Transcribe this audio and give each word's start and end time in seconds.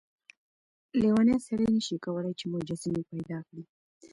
لیونی 1.01 1.37
سړی 1.47 1.67
نشي 1.75 1.97
کولای 2.05 2.33
چې 2.39 2.45
مجسمې 2.53 3.01
پیدا 3.11 3.39
کړي. 3.47 3.63